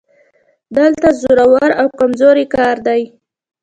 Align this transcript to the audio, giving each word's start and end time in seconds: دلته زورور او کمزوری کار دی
دلته 0.77 1.07
زورور 1.21 1.69
او 1.79 1.87
کمزوری 1.99 2.45
کار 2.55 2.75
دی 2.85 3.01